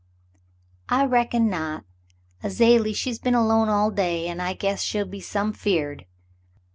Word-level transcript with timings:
"I 0.89 1.05
reckon 1.05 1.47
not. 1.47 1.83
Azalie, 2.41 2.95
she's 2.95 3.19
been 3.19 3.35
alone 3.35 3.69
all 3.69 3.91
day, 3.91 4.25
an' 4.27 4.39
I 4.39 4.53
guess 4.55 4.81
she'll 4.81 5.05
be 5.05 5.19
some 5.21 5.53
'feared. 5.53 6.07